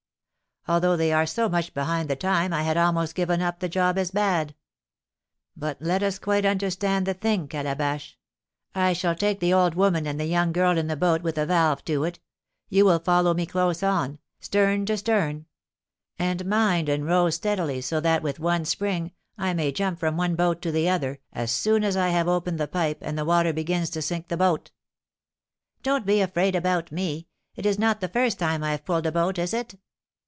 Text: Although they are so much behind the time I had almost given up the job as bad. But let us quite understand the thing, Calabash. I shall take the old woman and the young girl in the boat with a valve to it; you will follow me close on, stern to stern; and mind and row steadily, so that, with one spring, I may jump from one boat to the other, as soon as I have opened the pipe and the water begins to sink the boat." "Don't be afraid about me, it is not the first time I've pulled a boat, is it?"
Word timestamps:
Although 0.67 0.95
they 0.95 1.11
are 1.11 1.25
so 1.25 1.49
much 1.49 1.73
behind 1.73 2.07
the 2.07 2.15
time 2.15 2.53
I 2.53 2.61
had 2.61 2.77
almost 2.77 3.15
given 3.15 3.41
up 3.41 3.59
the 3.61 3.67
job 3.67 3.97
as 3.97 4.11
bad. 4.11 4.53
But 5.57 5.81
let 5.81 6.03
us 6.03 6.19
quite 6.19 6.45
understand 6.45 7.07
the 7.07 7.15
thing, 7.15 7.47
Calabash. 7.47 8.15
I 8.75 8.93
shall 8.93 9.15
take 9.15 9.39
the 9.39 9.55
old 9.55 9.73
woman 9.73 10.05
and 10.05 10.19
the 10.19 10.25
young 10.27 10.51
girl 10.51 10.77
in 10.77 10.85
the 10.85 10.95
boat 10.95 11.23
with 11.23 11.39
a 11.39 11.47
valve 11.47 11.83
to 11.85 12.03
it; 12.03 12.19
you 12.69 12.85
will 12.85 12.99
follow 12.99 13.33
me 13.33 13.47
close 13.47 13.81
on, 13.81 14.19
stern 14.39 14.85
to 14.85 14.97
stern; 14.97 15.47
and 16.19 16.45
mind 16.45 16.89
and 16.89 17.07
row 17.07 17.31
steadily, 17.31 17.81
so 17.81 17.99
that, 17.99 18.21
with 18.21 18.39
one 18.39 18.63
spring, 18.63 19.13
I 19.39 19.55
may 19.55 19.71
jump 19.71 19.99
from 19.99 20.15
one 20.15 20.35
boat 20.35 20.61
to 20.61 20.71
the 20.71 20.87
other, 20.87 21.17
as 21.33 21.49
soon 21.49 21.83
as 21.83 21.97
I 21.97 22.09
have 22.09 22.27
opened 22.27 22.59
the 22.59 22.67
pipe 22.67 22.99
and 23.01 23.17
the 23.17 23.25
water 23.25 23.51
begins 23.51 23.89
to 23.89 24.01
sink 24.03 24.27
the 24.27 24.37
boat." 24.37 24.69
"Don't 25.81 26.05
be 26.05 26.21
afraid 26.21 26.53
about 26.53 26.91
me, 26.91 27.27
it 27.55 27.65
is 27.65 27.79
not 27.79 27.99
the 27.99 28.07
first 28.07 28.37
time 28.37 28.63
I've 28.63 28.85
pulled 28.85 29.07
a 29.07 29.11
boat, 29.11 29.39
is 29.39 29.55
it?" 29.55 29.73